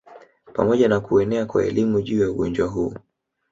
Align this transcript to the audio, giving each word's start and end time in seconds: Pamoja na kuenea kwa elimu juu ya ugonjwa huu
Pamoja 0.53 0.87
na 0.87 0.99
kuenea 0.99 1.45
kwa 1.45 1.65
elimu 1.65 2.01
juu 2.01 2.21
ya 2.21 2.31
ugonjwa 2.31 2.67
huu 2.67 2.93